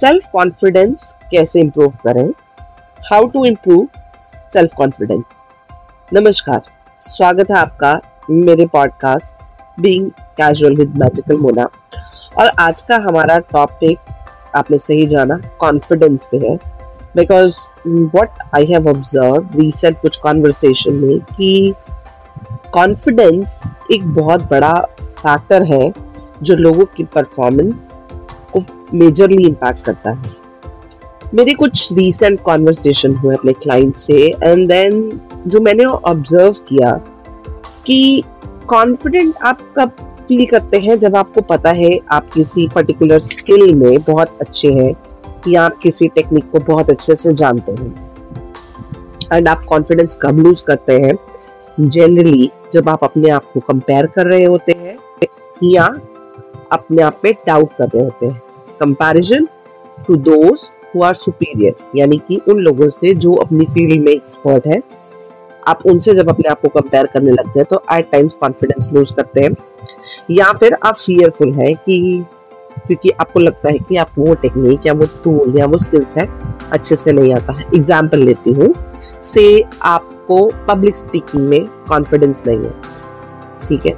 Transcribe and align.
Self 0.00 0.28
confidence 0.32 1.14
कैसे 1.30 1.60
improve 1.60 1.92
करें? 2.04 2.28
How 3.00 3.26
to 3.26 3.44
improve 3.44 3.86
self 4.52 4.74
confidence 4.76 5.22
नमस्कार, 6.12 6.60
स्वागत 7.02 7.50
है 7.50 7.56
आपका 7.56 7.92
मेरे 8.30 8.66
podcast 8.66 9.80
being 9.80 10.10
casual 10.36 10.76
with 10.76 10.96
magical 10.96 11.36
Mona 11.36 11.68
और 12.38 12.50
आज 12.58 12.82
का 12.82 12.96
हमारा 13.06 13.38
टॉपिक 13.52 13.98
आपने 14.56 14.78
सही 14.78 15.06
जाना 15.06 15.40
कॉन्फिडेंस 15.60 16.26
पे 16.32 16.46
है। 16.46 16.54
Because 17.16 17.56
what 17.88 18.28
I 18.54 18.66
have 18.66 18.88
observe 18.88 19.58
recent 19.60 20.00
कुछ 20.00 20.16
कॉन्वर्सेशन 20.18 20.92
में 20.92 21.18
कि 21.32 21.74
कॉन्फिडेंस 22.72 23.60
एक 23.92 24.06
बहुत 24.14 24.48
बड़ा 24.50 24.74
फैक्टर 25.00 25.62
है 25.74 25.92
जो 26.42 26.56
लोगों 26.56 26.84
की 26.96 27.04
परफॉर्मेंस 27.04 27.92
को 28.56 28.64
मेजरली 28.94 29.46
इम्पैक्ट 29.46 29.84
करता 29.84 30.10
है। 30.10 30.34
मेरे 31.34 31.54
कुछ 31.54 31.92
रीसेंट 31.92 32.40
कॉन्वर्सेशन 32.40 33.14
हुए 33.16 33.34
अपने 33.34 33.52
क्लाइंट 33.52 33.96
से 33.96 34.18
एंड 34.42 34.68
देन 34.68 35.20
जो 35.46 35.60
मैंने 35.60 35.84
ऑब्ज़र्व 35.84 36.52
किया 36.68 36.92
कि 37.86 38.22
कॉन्फिडेंट 38.68 39.34
आप 39.42 39.58
कब 39.78 39.90
फील 40.28 40.46
करते 40.46 40.78
हैं 40.78 40.98
जब 40.98 41.16
आपको 41.16 41.40
पता 41.40 41.70
है 41.70 41.98
आप 42.12 42.30
किसी 42.30 42.68
पर्टिकुलर 42.74 43.20
स्किल 43.20 43.74
में 43.74 43.98
बहुत 43.98 44.38
अच्छे 44.40 44.72
हैं 44.72 44.94
या 45.48 45.64
आप 45.64 45.78
किसी 45.78 46.08
टेक्निक 46.08 46.50
को 46.50 46.60
बहुत 46.60 46.90
अच्छे 46.90 47.14
से 47.14 47.34
जानते 47.34 47.72
हैं। 47.72 47.94
एंड 49.32 49.48
आप 49.48 49.64
कॉन्फिडेंस 49.64 50.18
कब 50.22 50.38
लूज 50.38 50.60
करते 50.60 50.92
हैं। 50.92 51.18
जनरली 51.80 52.50
जब 52.72 52.88
आप 52.88 53.04
अपने 53.04 53.30
आप 53.30 53.44
को 53.54 53.60
कंपेयर 53.60 54.06
कर 54.06 54.26
रहे 54.26 54.44
होते 54.44 54.72
हैं 54.72 54.96
या 55.64 55.84
अपने 56.72 57.02
आप 57.02 57.18
पे 57.22 57.32
डाउट 57.46 57.72
कर 57.78 57.88
रहे 57.88 58.02
होते 58.04 58.26
हैं। 58.26 58.42
Comparison 58.80 59.48
to 60.06 60.16
those 60.24 60.70
who 60.86 61.02
are 61.02 61.14
superior 61.16 61.74
यानी 61.96 62.18
कि 62.28 62.40
उन 62.48 62.58
लोगों 62.58 62.88
से 62.90 63.14
जो 63.16 63.32
अपनी 63.34 63.64
फ़ील्ड 63.66 64.04
में 64.04 64.12
एक्सपर्ट 64.12 64.66
है। 64.66 64.80
आप 65.62 65.86
उनसे 65.86 66.14
जब 66.14 66.28
अपने 66.28 66.48
आप 66.48 66.60
को 66.60 66.68
कंपेयर 66.70 67.06
करने 67.06 67.32
लगते 67.32 67.58
हैं 67.58 67.66
तो 67.70 67.82
एट 67.92 68.10
टाइम्स 68.10 68.34
कॉन्फिडेंस 68.40 68.88
लूज 68.92 69.10
करते 69.12 69.40
हैं। 69.40 69.56
या 70.30 70.52
फिर 70.52 70.76
आप 70.82 70.96
फियरफुल 70.96 71.52
हैं 71.52 71.74
कि, 71.76 72.24
क्योंकि 72.86 73.10
आपको 73.10 73.40
लगता 73.40 73.68
है 73.68 73.78
कि 73.78 73.96
आप 73.96 74.10
वो 74.18 74.34
टेक्निक 74.34 74.86
या 74.86 74.92
वो 74.92 75.06
टूल 75.24 75.58
या 75.58 75.66
वो 75.66 75.78
स्किल्स 75.78 76.16
है, 76.16 76.28
अच्छे 76.72 76.96
से 76.96 77.12
नहीं 77.12 77.34
आता 77.34 77.52
है। 77.52 77.66
एग्ज़ाम्पल 77.74 78.22
लेती 78.22 78.52
हूँ, 78.52 78.72
से 79.24 79.62
आपको 79.84 80.46
पब्लिक 80.68 80.96
स्पीकिंग 80.96 81.48
में 81.48 81.64
कॉन्फिडेंस 81.88 82.42
नहीं 82.46 82.58
है। 82.58 82.74
ठीक 83.66 83.86
है? 83.86 83.92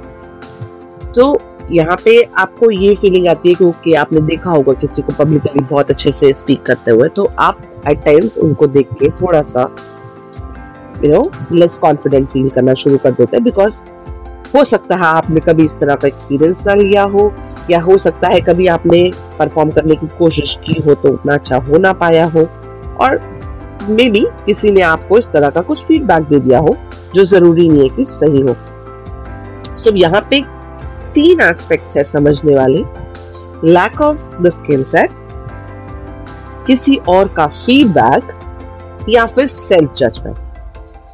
तो 1.13 1.33
यहाँ 1.71 1.95
पे 2.05 2.21
आपको 2.37 2.69
ये 2.71 2.93
फीलिंग 2.95 3.27
आती 3.27 3.49
है 3.49 3.55
क्योंकि 3.55 3.93
आपने 3.93 4.21
देखा 4.21 4.49
होगा 4.49 4.73
किसी 4.73 5.01
को 5.01 5.13
पब्लिकली 5.13 5.59
बहुत 5.61 5.89
अच्छे 5.91 6.11
से 6.11 6.31
स्पीक 6.33 6.61
करते 6.65 6.91
हुए 6.91 7.07
तो 7.15 7.29
आप 7.39 7.61
एट 7.89 8.03
टाइम्स 8.05 8.37
उनको 8.37 8.67
देख 8.67 8.93
के 8.93 9.09
थोड़ा 9.21 9.41
सा 9.41 9.63
you 11.05 11.11
know 11.11 11.29
less 11.51 11.77
confident 11.81 12.27
feel 12.29 12.49
करना 12.49 12.73
शुरू 12.73 12.97
कर 12.97 13.11
देते 13.11 13.37
हैं 13.37 13.43
बिकॉज़ 13.43 13.79
हो 14.55 14.63
सकता 14.63 14.95
है 14.95 15.05
आपने 15.05 15.39
कभी 15.39 15.65
इस 15.65 15.77
तरह 15.79 15.95
का 15.95 16.07
एक्सपीरियंस 16.07 16.65
ना 16.67 16.73
लिया 16.73 17.03
हो, 17.03 17.31
या 17.69 17.79
हो 17.81 17.97
सकता 17.97 18.27
है 18.27 18.39
कभी 18.41 18.67
आपने 18.67 19.11
परफॉर्म 19.39 19.69
करने 19.71 19.95
की 19.95 20.07
कोशिश 20.17 20.57
की 20.65 20.81
हो 20.81 20.93
तो 20.93 21.09
उतना 21.09 21.33
अच्छा 21.33 21.57
हो 21.57 21.77
ना 21.77 21.93
पाया 21.93 22.25
हो, 22.25 22.43
और 23.01 23.19
मे 23.89 24.09
बी 24.09 24.25
किसी 24.45 24.71
ने 24.71 24.81
आपको 24.83 25.19
इस 25.19 25.27
तरह 25.33 25.49
का 25.49 25.61
कुछ 25.61 25.83
फीडबैक 25.85 26.23
दे 26.23 26.39
दिया 26.39 26.59
हो 26.59 26.75
जो 27.15 27.25
ज़रूरी 27.25 27.67
नहीं 27.69 27.81
है 27.81 27.95
कि 27.95 28.05
सही 28.07 28.41
हो। 28.41 28.53
तो 29.83 29.95
यहाँ 29.95 30.21
पे 30.29 30.41
तीन 31.13 31.41
एस्पेक्ट्स 31.41 31.97
है 31.97 32.03
समझने 32.03 32.55
वाले। 32.55 32.83
Lack 33.65 34.01
of 34.01 34.37
the 34.37 34.49
skill 34.49 34.83
set 34.85 35.11
किसी 36.67 36.95
और 37.09 37.27
का 37.27 37.47
फीडबैक 37.47 39.05
या 39.09 39.25
फिर 39.25 39.47
सेल्फ 39.47 39.93
जजमेंट 39.97 40.37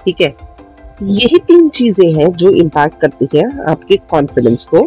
ठीक 0.03 0.21
है? 0.21 0.35
यही 1.03 1.37
तीन 1.47 1.69
चीज़ें 1.69 2.11
हैं 2.13 2.31
जो 2.33 2.49
इम्पैक्ट 2.53 2.99
करती 3.01 3.27
है 3.33 3.45
आपके 3.69 3.95
कॉन्फिडेंस 4.11 4.65
को। 4.65 4.85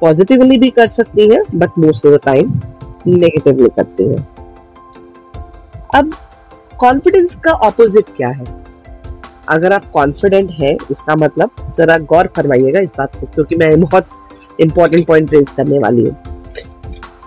पॉजिटिवली 0.00 0.58
भी 0.58 0.70
कर 0.70 0.86
सकती 0.88 1.28
है 1.28 1.42
but 1.54 1.78
most 1.78 2.06
of 2.06 2.14
the 2.14 2.20
time 2.24 2.60
negatively 3.06 3.68
करती 3.76 4.04
है। 4.04 4.26
अब 5.94 6.14
कॉन्फिडेंस 6.80 7.34
का 7.44 7.52
ऑपोजिट 7.66 8.08
क्या 8.16 8.28
है? 8.28 8.44
अगर 9.50 9.72
आप 9.72 9.90
कॉन्फिडेंट 9.92 10.50
है, 10.50 10.74
इसका 10.74 11.16
मतलब 11.16 11.50
जरा 11.76 11.98
गौर 11.98 12.26
फरमाइएगा 12.26 12.80
इस 12.80 12.90
बात 12.98 13.16
को, 13.16 13.26
क्योंकि 13.26 13.56
मैं 13.56 13.80
बहुत 13.80 14.06
इंपॉर्टेंट 14.60 15.06
पॉइंट 15.06 15.34
रेज 15.34 15.48
करने 15.48 15.78
वाली 15.78 16.04
हूँ। 16.04 16.16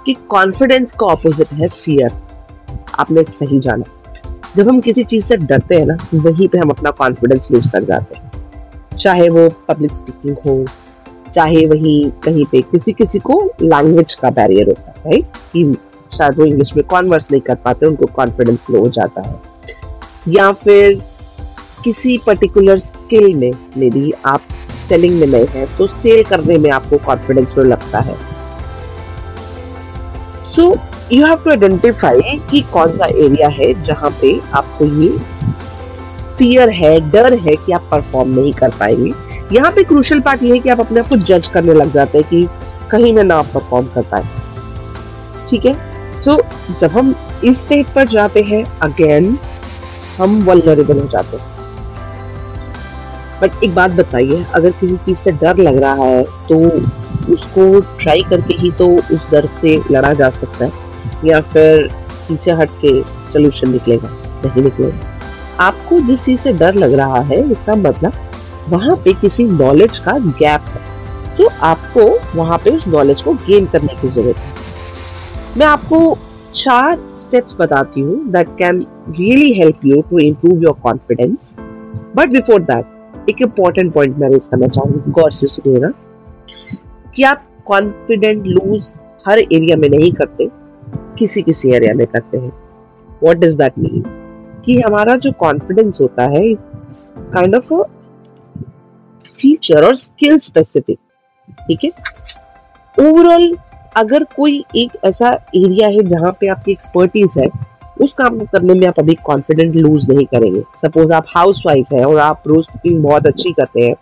कि 0.06 0.14
कॉन्फिडेंस 0.14 0.94
का 0.94 1.06
ऑपोजिट 1.06 1.48
है 1.54 1.68
फियर 1.68 2.12
आपने 3.00 3.24
सही 3.24 3.60
जाना। 3.60 3.84
जब 4.58 4.68
हम 4.68 4.80
किसी 4.80 5.04
चीज़ 5.04 5.26
से 5.26 5.38
डरते 5.38 5.76
हैं 5.76 5.86
ना, 5.86 5.98
वहीं 6.16 6.48
पे 6.48 6.58
हम 6.58 6.70
अपना 6.70 6.92
कॉन्फिडेंस 6.92 7.48
लूज 7.52 7.72
कर 7.72 7.84
जाते 7.84 8.18
हैं। 8.18 8.32
चाहे 8.98 9.30
वो 9.30 9.50
पब्लिक 9.68 9.94
स्पीकिंग 9.94 10.38
हो, 10.38 10.66
चाहे 11.34 11.66
वही 11.66 12.12
कहीं 12.24 12.46
पे 12.46 12.62
किसी 12.62 12.94
किसी 12.94 13.20
को 13.20 13.52
लैंग्वेज 13.62 14.14
का 14.14 14.30
बैरियर 14.30 14.68
होता 14.68 14.94
है 15.06 15.22
कि 15.22 15.78
शायद 16.18 16.40
वो 16.40 16.46
इंग्लिश 16.46 16.76
में 16.78 16.86
कॉन्वर्स 16.86 17.32
नहीं 17.32 17.42
कर 17.42 17.56
पाते, 17.56 17.86
उनको 17.86 18.06
कॉन्फिडेंस 18.06 18.66
लो 18.72 18.80
हो 18.80 18.88
जाता 18.88 19.22
है। 19.22 19.42
या 20.28 20.52
फिर 20.52 21.13
किसी 21.84 22.18
पर्टिकुलर 22.26 22.80
स्किल 22.80 23.34
में 23.34 23.52
मे 23.78 23.90
बी 23.90 24.12
आप 24.26 24.42
सेलिंग 24.90 25.20
में 25.20 25.28
नए 25.28 25.46
हैं 25.52 25.66
तो 25.78 25.88
सेल 25.88 26.24
करने 26.24 26.58
में 26.58 26.70
आपको 26.72 26.98
कॉन्फिडेंस 26.98 27.54
लो 27.58 27.64
लगता 27.64 28.00
है। 28.00 28.16
So 30.56 30.74
you 31.12 31.26
have 31.26 31.38
to 31.44 31.50
identify 31.50 32.40
कि 32.52 32.62
कौन 32.74 32.96
सा 32.98 33.06
एरिया 33.06 33.48
है 33.50 33.74
जहाँ 33.84 34.10
पे 34.22 34.40
आपको 34.54 34.86
ये 35.02 35.10
फियर 36.38 36.70
है 36.70 37.00
डर 37.12 37.34
है 37.40 37.56
कि 37.56 37.72
आप 37.72 37.88
परफॉर्म 37.92 38.30
नहीं 38.36 38.54
कर 38.54 38.70
पाएँगे। 38.70 39.12
यहाँ 39.56 39.72
पे 39.72 39.84
क्रूशल 39.84 40.20
पार्ट 40.20 40.44
ये 40.44 40.52
है 40.52 40.60
कि 40.60 40.70
आप 40.70 40.80
अपने 40.80 41.00
आप 41.00 41.10
को 41.10 41.18
जज 41.18 41.48
करने 41.48 41.74
लग 41.74 41.92
जाते 41.94 42.18
हैं 42.18 42.28
कि 42.30 42.48
कहीं 42.92 43.14
मैं 43.14 43.24
ना 43.24 43.42
परफॉर्म 43.54 43.88
कर 43.96 44.02
पाए। 44.12 44.24
ठीक 45.50 45.66
है? 45.66 45.74
सो 46.22 46.32
so, 46.32 46.80
जब 46.80 46.92
हम 46.92 47.16
इस 47.46 47.62
स्टेट 47.64 47.90
पर 47.96 48.08
जाते 48.08 48.42
हैं 48.42 48.64
अगेन 48.82 49.38
हम 50.18 50.42
वल्नरेबल 50.44 51.00
हो 51.00 51.08
जाते 51.08 51.38
हैं। 51.38 51.53
बट 53.42 53.64
एक 53.64 53.74
बात 53.76 53.92
बताइए 53.92 54.44
अगर 54.56 54.72
किसी 54.80 54.96
चीज़ 55.06 55.18
से 55.20 55.32
डर 55.32 55.58
लग 55.58 55.78
रहा 55.78 56.04
है 56.04 56.24
तो 56.50 56.60
उसको 57.34 57.80
ट्राई 58.00 58.22
करके 58.30 58.54
ही 58.54 58.72
तो 58.72 58.88
उस 58.90 59.30
डर 59.32 59.48
से 59.62 59.76
लड़ा 59.92 60.14
जा 60.14 60.30
सकता 60.32 60.66
है 60.66 60.72
या 61.26 61.42
फिर 61.54 61.88
पीछे 62.28 62.52
हट 62.52 62.70
के 62.82 63.02
सोल्यूशन 63.04 63.72
निकलेगा 63.72 64.10
नहीं 64.46 64.64
निकलेगा। 64.64 65.12
आपको 65.60 66.00
जिस 66.00 66.24
चीज़ 66.26 66.40
से 66.42 66.54
डर 66.54 66.76
लग 66.76 66.94
रहा 66.94 67.20
है 67.22 67.40
इसका 67.52 67.76
मतलब 67.76 68.14
वहाँ 68.70 68.96
पे 69.06 69.14
किसी 69.14 69.44
नॉलेज 69.46 70.00
का 70.00 70.18
गैप 70.20 70.62
है। 70.68 70.82
सो 71.34 71.44
so, 71.44 71.52
आपको 71.62 72.02
वहाँ 72.36 72.58
पे 72.64 72.70
उस 72.70 72.88
नॉलेज 72.88 73.22
को 73.22 73.34
गेन 73.48 73.66
करने 73.66 73.96
की 74.02 74.10
ज़रूरत 74.10 74.38
है। 74.38 74.54
मैं 75.58 75.66
आपको 75.66 76.18
चार 76.56 76.98
स्टेप्स 77.18 77.56
बताती 77.60 78.02
हूँ 78.02 78.18
that 78.32 78.50
can 78.58 78.86
really 79.10 79.52
help 79.54 79.86
you 79.86 80.02
to 80.02 80.20
improve 80.20 80.64
your 80.64 80.80
confidence 80.84 81.52
but 82.16 82.30
before 82.30 82.62
that 82.62 82.86
एक 83.30 83.42
इंपॉर्टेंट 83.42 83.94
पॉइंट 83.94 84.18
मैं 84.18 84.30
रेज 84.30 84.46
करना 84.46 84.68
चाहूँगी 84.68 85.12
गौर 85.12 85.32
से 85.32 85.48
सुनिएगा 85.48 85.90
कि 87.16 87.24
आप 87.24 87.48
कॉन्फिडेंट 87.66 88.46
लूज 88.46 88.94
हर 89.28 89.40
एरिया 89.40 89.78
में 89.78 89.88
नहीं 89.90 90.12
करते, 90.14 90.48
किसी 91.18 91.42
किसी 91.42 91.72
एरिया 91.72 91.94
में 91.94 92.06
करते 92.08 92.38
हैं। 92.38 92.52
वॉट 93.24 93.38
डज 93.38 93.54
दैट 93.56 93.78
मीन 93.80 94.04
कि 94.66 94.80
हमारा 94.82 95.16
जो 95.16 95.32
कॉन्फिडेंस 95.40 95.98
होता 96.02 96.24
है 96.32 96.44
काइंड 97.34 97.56
ऑफ़ 97.56 97.74
फीचर 99.38 99.86
और 99.86 99.96
स्किल 99.96 100.38
स्पेसिफिक 100.40 100.98
ठीक 101.68 101.84
है? 101.84 101.92
ओवरऑल 102.98 103.56
अगर 103.98 104.24
कोई 104.36 104.64
एक 104.76 104.92
ऐसा 105.06 105.30
एरिया 105.56 105.88
है 105.88 106.04
जहाँ 106.04 106.32
पे 106.40 106.48
आपकी 106.48 106.72
एक्सपर्टीज 106.72 107.38
है 107.38 107.48
उस 107.98 108.14
काम 108.14 108.38
को 108.38 108.46
करने 108.52 108.74
में 108.74 108.86
आप 108.88 109.00
अभी 109.00 109.14
कॉन्फिडेंट 109.26 109.76
लूज 109.76 110.10
नहीं 110.10 110.26
करेंगे। 110.26 110.62
सपोज़ 110.82 111.12
आप 111.14 111.26
हाउस 111.28 111.62
वाइफ 111.66 111.94
है 111.94 112.04
और 112.06 112.20
आप 112.20 112.44
रोज 112.48 112.68
कुकिंग 112.68 113.04
बहुत 113.04 113.28
अच्छी 113.28 113.52
करते 113.52 113.82
हैं। 113.82 113.96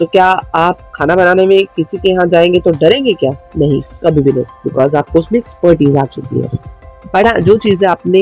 तो 0.00 0.06
क्या 0.06 0.26
आप 0.54 0.78
खाना 0.94 1.16
बनाने 1.16 1.46
में 1.46 1.64
किसी 1.76 1.98
के 1.98 2.10
यहाँ 2.10 2.26
जाएँगे 2.26 2.60
तो 2.60 2.70
डरेंगे 2.70 3.12
क्या? 3.14 3.30
नहीं, 3.56 3.80
कभी 4.04 4.22
भी 4.22 4.32
नहीं 4.32 4.44
बिकॉज़ 4.64 4.96
आपको 4.96 5.18
उसमें 5.18 5.38
एक्सपर्टीज 5.38 5.96
आ 5.96 6.04
चुकी 6.06 6.40
है। 6.40 6.48
बट 7.14 7.26
हाँ 7.26 7.38
जो 7.40 7.56
चीज़ें 7.58 7.88
आपने 7.88 8.20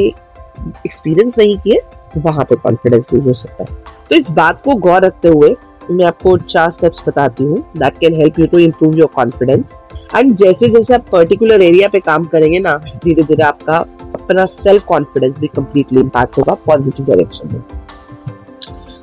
एक्सपीरियंस 0.87 1.39
नहीं 1.39 1.59
किए 1.59 1.81
वहाँ 2.17 2.45
पर 2.45 2.57
कॉन्फिडेंस 2.57 3.07
लूज 3.15 3.27
हो 3.27 3.33
सकता 3.35 3.65
है। 3.65 3.77
तो 4.11 4.17
इस 4.17 4.31
बात 4.31 4.63
को 4.65 4.75
गौर 4.79 5.03
रखते 5.03 5.29
हुए 5.29 5.55
मैं 5.91 6.05
आपको 6.05 6.37
चार 6.39 6.71
स्टेप्स 6.71 7.09
बताती 7.09 7.45
हूँ 7.45 7.59
that 7.79 7.99
can 7.99 8.15
help 8.15 8.39
you 8.39 8.47
to 8.47 8.59
improve 8.59 8.99
your 8.99 9.09
confidence 9.15 9.73
and 10.17 10.35
जैसे 10.37 10.69
जैसे 10.69 10.95
आप 10.95 11.05
पर्टिकुलर 11.13 11.63
एरिया 11.63 11.89
पे 11.89 12.01
काम 12.01 12.25
करेंगे 12.25 12.59
ना 12.59 12.73
धीरे 13.05 13.23
धीरे 13.23 13.43
आपका 13.43 13.85
अपना 14.31 14.45
सेल्फ 14.47 14.85
कॉन्फिडेंस 14.87 15.39
भी 15.39 15.47
कंप्लीटली 15.47 16.01
इम्पैक्ट 16.01 16.37
होगा 16.39 16.55
पॉजिटिव 16.67 17.07
डायरेक्शन 17.07 17.49
में। 17.53 17.63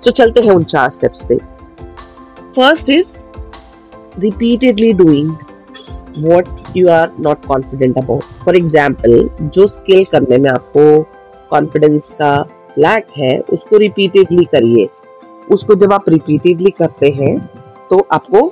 तो 0.04 0.12
चलते 0.12 0.42
हैं 0.42 0.52
उन 0.52 0.64
चार 0.64 0.90
स्टेप्स 0.90 1.24
पे। 1.30 1.36
First 2.56 2.90
is 2.90 3.08
repeatedly 4.20 4.92
doing 4.94 5.32
what 6.20 6.78
you 6.78 6.88
are 6.90 7.12
not 7.20 7.46
confident 7.46 7.98
about 7.98 8.24
for 8.46 8.58
example 8.58 9.30
जो 9.44 9.68
स्किल 9.68 10.06
करने 10.12 10.38
में 10.38 10.50
आपको 10.50 11.02
कॉन्फिडेंस 11.52 12.10
का 12.22 12.34
लैक 12.80 13.08
है, 13.18 13.38
उसको 13.40 13.78
रिपीटेडली 13.78 14.46
करिए। 14.46 14.88
उसको 15.48 15.76
जब 15.76 15.94
आप 15.94 16.10
रिपीटेडली 16.10 16.72
करते 16.80 17.10
हैं 17.12 17.38
तो 17.90 18.06
आपको 18.12 18.52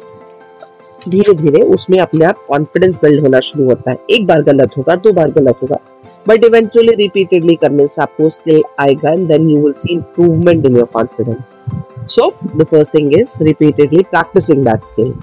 धीरे 1.02 1.34
धीरे 1.36 1.62
उसमें 1.74 2.00
अपने 2.00 2.26
आप 2.26 2.46
कॉन्फिडेंस 2.48 2.96
बिल्ड 3.02 3.24
होना 3.24 3.40
शुरू 3.42 3.66
होता 3.66 3.92
है। 3.92 3.98
एक 4.10 4.28
बार 4.28 4.42
गलत 4.44 4.78
होगा, 4.78 4.96
दो 4.96 5.12
बार 5.14 5.32
गलत 5.32 5.60
होगा। 5.62 5.78
बट 6.28 6.46
इवेंचुअली 6.46 6.94
रिपीटेडली 6.96 7.56
करने 7.56 7.88
से 7.88 8.02
आपको 8.02 8.30
स्किल 8.30 8.64
आएगा 8.80 9.12
and 9.12 9.28
then 9.28 9.50
you 9.50 9.62
will 9.64 9.74
see 9.80 9.94
improvement 9.94 10.66
in 10.66 10.78
your 10.78 10.88
confidence 10.94 12.12
so 12.14 12.32
the 12.56 12.64
first 12.64 12.94
thing 12.94 13.14
is 13.20 13.44
repeatedly 13.44 14.04
practicing 14.12 14.66
that 14.66 14.84
skill 14.86 15.14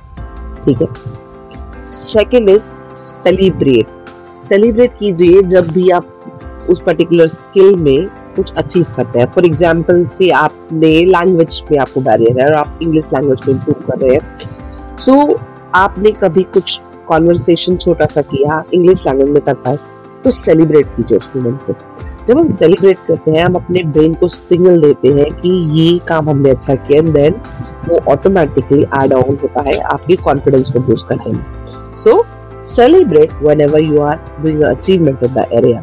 ठीक 0.64 0.82
है? 0.82 0.88
सेकेंड 1.84 2.48
इज़ 2.50 2.62
सेलिब्रेट 3.24 4.00
सेलिब्रेट 4.48 4.98
कीजिए 4.98 5.42
जब 5.42 5.70
भी 5.72 5.88
आप 5.90 6.66
उस 6.70 6.82
पर्टिकुलर 6.82 7.26
स्किल 7.28 7.74
में 7.74 8.08
कुछ 8.36 8.52
अचीव 8.58 8.86
करते 8.96 9.18
हैं। 9.18 9.26
फॉर 9.30 9.46
एग्ज़ाम्पल 9.46 10.04
से 10.08 10.28
आपने 10.30 10.90
लैंग्वेज 11.04 11.62
में 11.70 11.78
आपको 11.78 12.00
बैरियर 12.00 12.40
है 12.40 12.46
और 12.46 12.54
आप 12.56 12.78
इंग्लिश 12.82 13.06
लैंग्वेज 13.14 13.40
को 13.44 13.50
इम्प्रूव 13.50 13.86
कर 13.86 13.98
रहे 13.98 14.14
हैं। 14.14 14.96
सो 14.96 15.12
so, 15.12 15.40
आपने 15.74 16.10
कभी 16.12 16.42
कुछ 16.54 16.80
कॉन्वर्सेशन 17.08 17.76
छोटा 17.76 18.06
सा 18.06 18.22
किया 18.22 18.62
इंग्लिश 18.74 19.06
लैंग्वेज 19.06 19.30
में 19.30 19.42
करता 19.42 19.70
है। 19.70 19.91
तो 20.24 20.30
सेलिब्रेट 20.30 20.86
कीजिए 20.96 21.18
उस 21.18 21.30
मोमेंट 21.36 21.62
को। 21.62 21.74
जब 22.26 22.38
हम 22.38 22.52
सेलिब्रेट 22.52 22.98
करते 23.06 23.30
हैं, 23.30 23.44
हम 23.44 23.54
अपने 23.54 23.82
ब्रेन 23.84 24.14
को 24.14 24.28
सिग्नल 24.28 24.80
देते 24.80 25.08
हैं 25.08 25.30
कि 25.40 25.48
ये 25.78 25.98
काम 26.08 26.28
हमने 26.30 26.50
अच्छा 26.50 26.74
किया 26.74 26.98
एंड 26.98 27.12
देन 27.14 27.40
वो 27.88 28.00
ऑटोमेटिकली 28.12 28.82
एड 29.02 29.12
ऑन 29.12 29.36
होता 29.42 29.62
है, 29.68 29.78
आपकी 29.78 30.16
कॉन्फिडेंस 30.16 30.70
को 30.72 30.80
बूस्ट 30.80 31.08
करते 31.08 31.30
हैं 31.30 31.98
so 31.98 32.22
celebrate 32.66 33.32
whenever 33.60 33.80
you 33.80 34.00
are 34.02 34.20
doing 34.42 34.62
achievement 34.64 35.24
of 35.24 35.32
the 35.32 35.46
area 35.52 35.80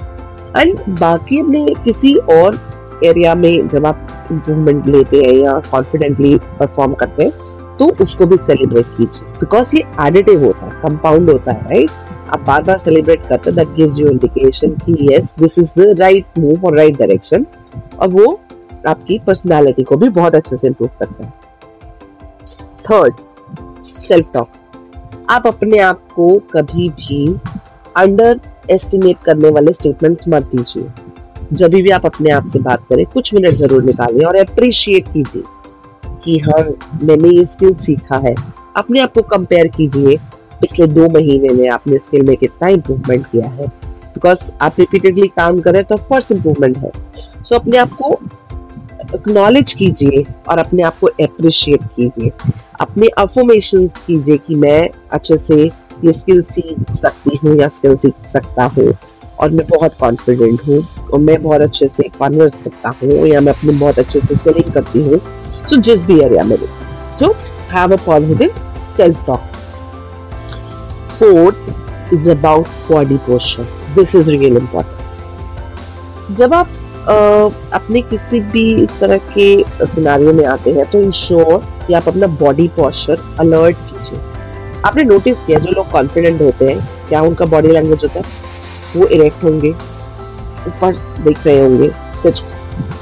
and 0.57 0.80
बाकी 1.00 1.39
अपने 1.39 1.65
किसी 1.83 2.13
और 2.33 2.59
एरिया 3.06 3.36
में 3.36 3.68
जब 3.68 3.86
आप 3.86 4.27
इम्प्रूवमेंट 4.31 4.88
लेते 4.88 5.18
हैं 5.18 5.33
या 5.33 5.59
कॉन्फिडेंटली 5.71 6.36
परफॉर्म 6.59 6.94
करते 6.94 7.24
हैं 7.24 7.49
तो 7.79 7.85
उसको 8.03 8.25
भी 8.25 8.37
सेलिब्रेट 8.37 8.85
कीजिए। 8.97 9.29
बिकॉज़ 9.39 9.75
ये 9.75 9.83
एडिटिव 10.05 10.43
होता 10.45 10.65
है 10.65 10.71
कंपाउंड 10.81 11.29
होता 11.29 11.51
है 11.51 11.61
राइट 11.65 11.89
आप 12.29 12.43
बार 12.47 12.63
बार 12.63 12.77
सेलिब्रेट 12.77 13.25
करते 13.27 13.51
दैट 13.51 13.67
गिव्स 13.75 13.99
यू 13.99 14.07
इंडिकेशन 14.09 14.75
कि 14.85 15.07
yes 15.11 15.29
this 15.39 15.57
is 15.59 15.69
the 15.77 15.95
right 15.99 16.39
move 16.39 16.65
और 16.67 16.75
राइट 16.77 16.97
डायरेक्शन 16.97 17.45
और 17.99 18.07
वो 18.09 18.39
आपकी 18.87 19.19
पर्सनालिटी 19.27 19.83
को 19.83 19.97
भी 19.97 20.09
बहुत 20.09 20.35
अच्छे 20.35 20.57
से 20.57 20.67
इंप्रूव 20.67 20.89
करता 20.99 21.25
है। 21.25 21.33
थर्ड 22.85 23.83
सेल्फ 23.85 24.31
टॉक 24.33 24.49
आप 25.29 25.47
अपने 25.47 25.79
आप 25.79 26.07
को 26.15 26.27
कभी 26.53 26.87
भी 26.89 27.25
अंडर 27.97 28.39
एस्टिमेट 28.71 29.17
करने 29.25 29.49
वाले 29.49 29.73
स्टेटमेंट्स 29.73 30.27
मत 30.29 30.43
दीजिए। 30.45 30.89
जब 31.53 31.71
भी 31.71 31.89
आप 31.89 32.05
अपने 32.05 32.31
आप 32.31 32.47
से 32.53 32.59
बात 32.59 32.83
करें, 32.89 33.05
कुछ 33.05 33.33
मिनट 33.33 33.53
ज़रूर 33.55 33.83
निकालिए 33.83 34.25
और 34.25 34.35
अप्रिशिएट 34.37 35.07
कीजिए। 35.07 35.43
कि 36.24 36.38
हाँ 36.39 36.63
मैंने 37.04 37.30
ये 37.30 37.45
स्किल 37.45 37.74
सीखा 37.75 38.18
है। 38.18 38.36
अपने 38.77 39.00
आप 39.00 39.13
को 39.13 39.21
कंपेयर 39.21 39.68
कीजिए। 39.68 40.18
पिछले 40.62 40.88
दो 40.88 41.10
महीने 41.10 41.54
में 41.54 41.69
आपने 41.69 41.98
स्किल 41.98 42.21
में 42.21 42.38
कितना 42.38 42.68
इम्प्रूवमेंट 42.68 43.25
किया 43.25 43.50
है। 43.50 43.68
बिकॉज़ 44.13 44.51
आप 44.62 44.75
रिपीटेडली 44.80 45.27
काम 45.27 45.60
करें 45.60 45.83
तो 45.83 45.95
फ़र्स्ट 45.95 46.31
इम्प्रूवमेंट 46.31 46.77
है। 46.77 46.92
सो 46.92 47.56
so, 47.56 47.62
अपने 47.62 47.77
आप 47.77 47.89
को 48.01 48.19
एक्नॉलेज 49.16 49.74
कीजिए 49.74 50.24
और 50.50 50.60
अपने 50.60 50.83
आप 50.83 51.00
को 51.01 51.07
अप्रिशिएट 51.07 51.83
कीजिए। 51.83 52.31
अपने 52.81 53.07
अफॉर्मेशन 53.07 53.88
कीजिए 53.88 54.38
कि 54.38 54.56
मैं 54.56 54.89
अच्छे 55.12 55.38
से 55.38 55.63
ये 56.06 56.12
स्किल 56.12 56.42
सीख 56.42 56.92
सकती 56.92 57.39
हूँ 57.44 57.60
या 57.60 57.68
स्किल 57.68 57.95
सीख 57.95 58.27
सकता 58.27 58.65
हूँ। 58.65 58.94
और 59.39 59.50
मैं 59.50 59.68
बहुत 59.68 59.94
कॉन्फिडेंट 60.00 60.62
हूँ 60.68 60.80
और 61.13 61.19
मैं 61.19 61.42
बहुत 61.44 61.62
अच्छे 61.62 61.88
से 61.88 62.04
कॉन्वर्स 62.04 62.54
करता 62.54 62.89
हूँ 62.89 63.27
या 63.27 63.42
मैं 63.42 63.54
अपने 63.54 63.74
बहुत 63.74 64.00
अच्छे 64.00 64.19
से 64.19 64.36
सेलिंग 64.36 64.74
करती 64.74 65.04
हूँ। 65.04 65.19
So 65.69 65.80
just 65.80 66.07
be 66.07 66.24
area 66.24 66.44
maybe. 66.44 66.68
So 67.18 67.33
have 67.69 67.92
a 67.92 67.98
positive 68.00 68.57
self-talk. 68.95 69.44
Fourth 71.12 72.12
is 72.12 72.27
about 72.27 72.68
body 72.88 73.19
posture. 73.19 73.66
This 73.94 74.16
is 74.16 74.27
really 74.27 74.56
important. 74.56 74.95
जब 76.38 76.54
आप 76.54 76.68
आ, 77.10 77.13
अपने 77.74 78.01
किसी 78.10 78.39
भी 78.51 78.63
इस 78.81 79.00
तरह 79.00 79.18
के 79.33 79.86
सिनारियों 79.86 80.33
में 80.33 80.45
आते 80.48 80.71
हैं 80.71 80.89
तो 80.92 81.01
इंश्योर 81.01 81.57
कि 81.86 81.94
आप 81.94 82.07
अपना 82.07 82.27
बॉडी 82.42 82.68
पॉस्चर 82.77 83.24
अलर्ट 83.39 83.77
कीजिए 83.89 84.19
आपने 84.86 85.04
नोटिस 85.04 85.38
किया 85.45 85.60
जो 85.60 85.72
लोग 85.75 85.92
कॉन्फिडेंट 85.92 86.42
होते 86.42 86.72
हैं 86.72 87.07
क्या 87.10 87.22
उनका 87.30 87.45
बॉडी 87.56 87.72
लैंग्वेज 87.72 88.04
होता 88.04 88.19
है 88.19 89.00
वो 89.00 89.07
इरेक्ट 89.07 89.44
होंगे 89.44 89.72
ऊपर 90.68 90.95
देख 91.24 91.45
रहे 91.45 91.60
होंगे 91.60 91.92
सच 92.24 92.44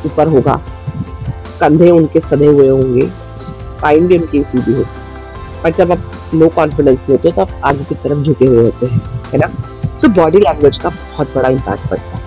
ऊपर 0.06 0.28
होगा 0.36 0.62
कंधे 1.60 1.90
उनके 1.92 2.20
सधे 2.22 2.48
हुए 2.48 2.68
होंगे। 2.68 3.08
स्पाइन 3.40 4.08
भी 4.08 4.18
उनकी 4.18 4.44
सीधी 4.44 4.74
हो। 4.74 4.84
पर 5.64 5.72
जब 5.74 5.92
आप 5.92 6.12
लो 6.34 6.48
कॉन्फिडेंस 6.50 7.00
में 7.00 7.10
होते 7.10 7.30
हो 7.30 7.36
तो 7.36 7.42
आप 7.42 7.62
आगे 7.66 7.84
की 7.84 7.96
तरफ़ 7.98 8.20
झुके 8.20 8.46
हुए 8.46 8.64
होते 8.64 8.86
हैं, 8.86 9.02
है 9.34 9.40
ना? 9.40 9.48
सो 10.02 10.08
बॉडी 10.14 10.38
लैंग्वेज 10.40 10.78
का 10.78 10.90
बहुत 10.90 11.36
बड़ा 11.36 11.50
इम्पैक्ट 11.50 11.90
पड़ता 11.90 12.18
है। 12.18 12.26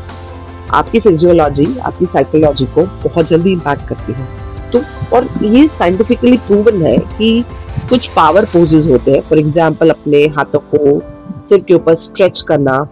आपकी 0.72 1.00
फिजियोलॉजी 1.00 1.66
आपकी 1.78 2.06
साइकोलॉजी 2.06 2.64
को 2.74 2.82
बहुत 3.04 3.28
जल्दी 3.28 3.52
इम्पैक्ट 3.52 3.88
करती 3.88 4.12
है। 4.12 4.26
तो 4.72 4.82
और 5.16 5.26
ये 5.44 5.66
साइंटिफिकली 5.68 6.36
प्रूवन 6.38 6.82
है 6.82 6.96
कि 6.98 7.44
कुछ 7.90 8.06
पावर 8.08 8.44
पोजेज 8.44 8.90
होते 8.90 9.10
हैं। 9.10 9.20
फॉर 9.20 9.38
एग्ज़ाम्पल 9.38 9.90
अपने 9.90 10.26
हाथों 10.36 10.58
को 10.74 11.00
सिर 11.48 11.60
के 11.60 11.74
ऊपर 11.74 11.94
स्ट्रेच 11.96 12.40
करना, 12.48 12.86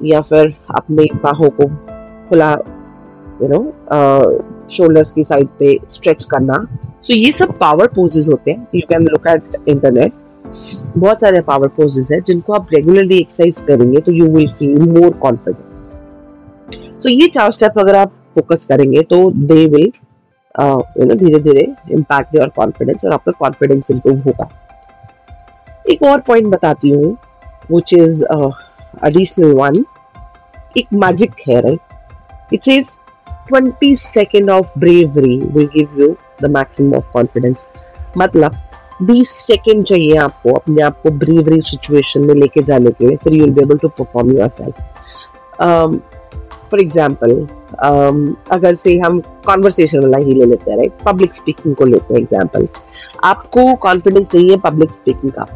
या 0.00 0.20
फिर 0.22 0.54
अपने 0.76 1.04
बाहों 1.22 1.48
को 1.50 1.66
खुला 2.28 2.50
यू 3.42 3.48
नो 3.48 3.60
शोल्डर्स 4.70 5.12
की 5.12 5.24
साइड 5.24 5.48
पे 5.58 5.78
स्ट्रेच 5.90 6.24
करना 6.24 6.54
सो 6.54 7.12
so, 7.12 7.18
ये 7.18 7.32
सब 7.32 7.56
पावर 7.58 7.86
पोजेज 7.86 8.28
होते 8.28 8.50
हैं 8.50 8.66
you 8.74 8.80
can 8.88 9.06
look 9.06 9.26
at 9.26 9.56
internet 9.68 10.12
बहुत 10.96 11.20
सारे 11.20 11.40
पावर 11.40 11.68
पोजेज 11.76 12.12
हैं 12.12 12.20
जिनको 12.26 12.52
आप 12.52 12.66
रेगुलरली 12.74 13.18
एक्सरसाइज 13.18 13.60
करेंगे 13.66 14.00
तो 14.00 14.12
you 14.12 14.26
will 14.36 14.48
feel 14.58 14.78
more 14.88 15.10
confident 15.22 15.68
so 17.02 17.08
ये 17.08 17.28
चार 17.34 17.50
स्टेप 17.52 17.78
अगर 17.78 17.96
आप 17.96 18.12
फोकस 18.34 18.64
करेंगे 18.64 19.02
तो 19.10 19.30
दे 19.30 19.64
विल 19.66 19.90
यू 20.54 21.04
नो 21.04 21.14
धीरे 21.14 21.38
धीरे 21.40 21.66
इम्पैक्ट 21.94 22.34
योर 22.34 22.48
कॉन्फिडेंस 22.56 23.04
और 23.04 23.12
आपका 23.12 23.32
कॉन्फिडेंस 23.38 23.90
इंप्रूव 23.90 24.18
होगा। 24.26 24.48
एक 25.90 26.02
और 26.02 26.20
पॉइंट 26.20 26.46
बताती 26.46 26.90
हूँ 26.90 27.16
विच 27.72 27.92
इज़ 27.94 28.22
एडिशनल 29.06 29.52
वन 29.54 29.84
एक 30.76 30.86
मैजिक 30.94 31.34
है 31.48 31.60
right 31.60 32.54
it 32.54 32.68
is 32.68 32.90
20 33.50 33.94
second 34.00 34.50
of 34.56 34.74
bravery 34.82 35.38
will 35.54 35.70
give 35.76 35.96
you 36.00 36.08
the 36.40 36.50
maximum 36.56 36.98
of 36.98 37.04
confidence. 37.16 37.66
मतलब 38.18 38.54
20 39.08 39.30
सेकेंड 39.46 39.84
चाहिए 39.84 40.16
आपको 40.18 40.52
अपने 40.54 40.82
आप 40.82 41.00
को 41.02 41.10
ब्रेवरी 41.18 41.60
सिचुएशन 41.66 42.24
में 42.26 42.34
लेके 42.34 42.62
जाने 42.62 42.90
के 42.90 43.06
लिए, 43.06 43.16
फिर 43.16 43.32
you 43.32 43.44
will 43.44 43.54
be 43.54 43.62
able 43.62 43.78
to 43.78 43.88
perform 43.88 44.32
yourself 44.38 44.74
for 46.70 46.80
example 46.80 47.30
अगर 48.52 48.74
से 48.74 48.98
हम 48.98 49.20
कॉन्वर्सेशन 49.46 50.02
वाला 50.02 50.18
ही 50.24 50.34
ले 50.34 50.46
लेते 50.46 50.70
हैं 50.70 50.78
राइट 50.78 51.02
पब्लिक 51.06 51.34
स्पीकिंग 51.34 51.74
को 51.74 51.84
लेते 51.84 52.14
हैं 52.14 52.20
एग्जांपल 52.20 52.68
आपको 53.24 53.74
कॉन्फिडेंस 53.82 54.26
नहीं 54.34 54.50
है 54.50 54.56
पब्लिक 54.60 54.90
स्पीकिंग 54.90 55.32
का. 55.32 55.46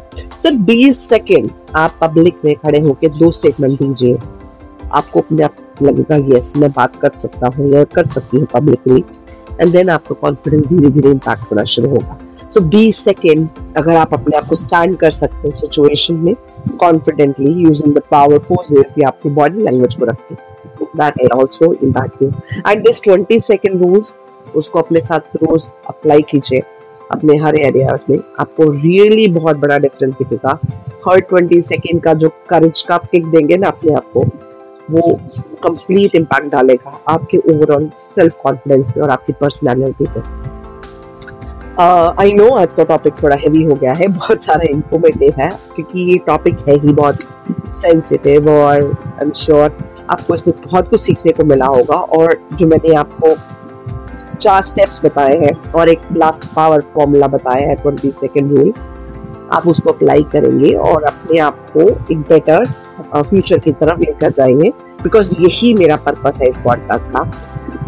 सिर्फ़ 0.41 0.57
20 0.65 1.07
सेकेंड 1.09 1.49
आप 1.75 1.97
पब्लिक 2.01 2.35
में 2.45 2.55
खड़े 2.55 2.79
होकर 2.79 3.17
दो 3.17 3.31
स्टेटमेंट 3.31 3.79
दीजिए. 3.81 4.17
आपको 4.93 5.19
अपने 5.19 5.43
आप 5.43 5.55
लगेगा 5.83 6.15
यस 6.35 6.51
मैं 6.57 6.71
बात 6.71 6.95
कर 6.95 7.11
सकता 7.21 7.47
हूँ 7.55 7.71
या 7.73 7.83
कर 7.95 8.07
सकती 8.07 8.37
हूँ 8.37 8.47
पब्लिकली 8.53 9.03
एंड 9.61 9.71
देन 9.71 9.89
आपका 9.89 10.15
कॉन्फिडेंस 10.21 10.65
धीरे 10.65 10.89
धीरे 10.89 11.09
इम्पैक्ट 11.09 11.51
होना 11.51 11.63
शुरू 11.73 11.89
होगा। 11.89 12.17
सो 12.49 12.61
बीस 12.69 12.97
सेकेंड 13.03 13.47
अगर 13.77 13.95
आप 13.95 14.13
अपने 14.13 14.37
आप 14.37 14.45
को 14.47 14.55
स्टैंड 14.55 14.95
कर 14.97 15.11
सकते 15.11 15.47
हो 15.47 15.57
सिचुएशन 15.59 16.15
में 16.15 16.35
confidently 16.79 17.53
using 17.53 17.93
the 17.95 18.01
power 18.11 18.39
poses 18.49 18.99
या 18.99 19.07
आपकी 19.07 19.29
बॉडी 19.29 19.61
लैंग्वेज 19.61 19.95
को 19.95 20.05
रखते 20.05 20.35
that 20.35 21.21
will 21.21 21.39
also 21.39 21.73
impact 21.73 22.23
you 22.23 22.29
and 22.67 22.83
this 22.83 23.01
20 23.01 23.45
second 23.47 23.81
rules 23.81 24.11
उसको 24.55 24.79
अपने 24.79 24.99
साथ 24.99 25.35
रोज 25.35 25.63
अप्लाई 25.89 26.21
कीजिए। 26.21 26.61
अपने 27.11 27.35
हर 27.37 27.55
एरियाज़ 27.55 28.05
में 28.09 28.17
आपको 28.39 28.69
रियली 28.71 29.27
बहुत 29.27 29.57
बड़ा 29.57 29.77
डिफरेंस 29.77 30.13
दिखेगा। 30.13 30.59
हर 31.07 31.21
20 31.31 31.67
सेकंड 31.67 32.01
का 32.01 32.13
जो 32.13 32.29
करेज 32.49 32.81
का 32.81 32.95
आप 32.95 33.09
किक 33.11 33.25
देंगे 33.25 33.57
ना 33.57 33.67
अपने 33.67 33.93
आप 33.93 34.05
को 34.13 34.23
वो 34.91 35.19
कंप्लीट 35.63 36.15
इम्पैक्ट 36.15 36.51
डालेगा 36.51 36.99
आपके 37.07 37.37
ओवरऑल 37.37 37.89
सेल्फ 37.97 38.37
कॉन्फिडेंस 38.43 38.91
पे 38.91 39.01
और 39.01 39.09
आपकी 39.09 39.33
पर्सनैलिटी 39.33 40.05
पे। 40.05 40.19
आई 41.79 42.31
uh, 42.31 42.37
नो 42.37 42.49
आज 42.55 42.73
का 42.73 42.83
टॉपिक 42.83 43.13
थोड़ा 43.23 43.35
हैवी 43.35 43.63
हो 43.63 43.73
गया 43.73 43.93
है 43.93 44.07
बहुत 44.17 44.43
सारा 44.43 44.63
इंफॉर्मेटिव 44.69 45.33
है 45.39 45.49
क्योंकि 45.75 45.99
ये 45.99 46.17
टॉपिक 46.17 46.59
है 46.69 46.75
ही 46.75 46.93
बहुत 46.93 47.15
सेंसिटिव 47.81 48.49
और 48.49 48.71
आई 48.71 49.25
एम 49.25 49.31
श्योर 49.31 49.77
आपको 50.09 50.35
इसमें 50.35 50.55
बहुत 50.65 50.89
कुछ 50.89 51.01
सीखने 51.01 51.31
को 51.31 51.43
मिला 51.43 51.65
होगा 51.65 51.95
और 51.95 52.37
जो 52.53 52.67
मैंने 52.67 52.95
आपको 52.95 53.35
चार 54.35 54.61
स्टेप्स 54.61 55.05
बताए 55.05 55.37
हैं 55.37 55.71
और 55.71 55.89
एक 55.89 56.01
लास्ट 56.11 56.45
पावर 56.45 56.81
फॉर्मूला 56.93 57.27
बताया 57.27 57.67
है 57.67 57.75
ट्वेंटी 57.75 58.11
सेकेंड 58.11 58.57
रूल 58.57 58.73
आप 59.51 59.67
उसको 59.67 59.91
अप्लाई 59.91 60.23
करेंगे 60.23 60.73
और 60.73 61.03
अपने 61.03 61.39
आप 61.39 61.65
को 61.77 61.81
एक 62.11 62.19
बेटर 62.19 62.65
फ्यूचर 63.13 63.59
की 63.59 63.71
तरफ़ 63.71 63.99
लेकर 63.99 64.29
जाएँगे 64.29 64.69
बिकॉज़ 65.03 65.35
यही 65.41 65.73
मेरा 65.73 65.95
पर्पस 66.05 66.39
है 66.41 66.49
इस 66.49 66.57
पॉडकास्ट 66.57 67.09
का। 67.09 67.23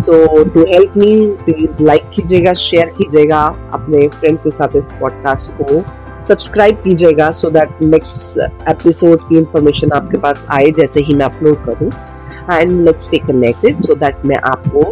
So 0.01 0.43
to 0.43 0.65
help 0.67 0.97
me 0.97 1.11
please 1.43 1.83
like 1.83 2.09
कीजिएगा 2.15 2.53
शेयर 2.53 2.89
कीजिएगा 2.97 3.39
अपने 3.73 4.07
फ्रेंड्स 4.09 4.43
के 4.43 4.49
साथ 4.49 4.75
इस 4.75 4.85
पॉडकास्ट 4.99 5.51
को। 5.61 5.81
सब्सक्राइब 6.27 6.81
कीजिएगा 6.83 7.31
सो 7.31 7.49
दैट 7.49 7.81
नेक्स्ट 7.81 8.39
एपिसोड 8.69 9.21
की 9.29 9.37
इंफॉर्मेशन 9.37 9.91
आपके 9.91 10.17
पास 10.17 10.45
आए, 10.49 10.71
जैसे 10.71 10.99
ही 10.99 11.15
मैं 11.15 11.25
अपलोड 11.25 11.63
करूँ। 11.65 11.91
And 12.51 12.71
let's 12.85 13.05
stay 13.05 13.17
connected 13.17 13.81
so 13.83 13.95
that 13.95 14.25
मैं 14.25 14.37
आपको 14.45 14.83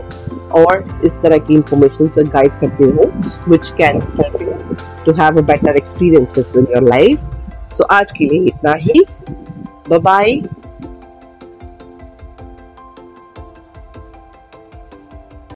और 0.60 0.84
इस 1.06 1.20
तरह 1.22 1.38
की 1.38 1.54
इंफॉर्मेशन 1.54 2.08
से 2.08 2.24
गाइड 2.24 2.60
करती 2.62 2.84
हूँ 2.84 3.12
which 3.50 3.70
can 3.78 4.00
to 5.06 5.14
have 5.22 5.38
a 5.38 5.42
better 5.42 5.76
experiences 5.78 6.52
in 6.58 6.68
your 6.74 6.84
life 6.84 7.74
so 7.78 7.84
आज 7.84 8.12
के 8.12 8.26
लिए 8.26 8.46
इतना 8.48 8.74
ही। 8.80 9.06
Bye-bye. 9.88 10.65